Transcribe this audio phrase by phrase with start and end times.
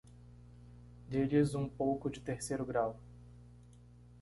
[1.09, 2.99] Dê-lhes um pouco de terceiro grau.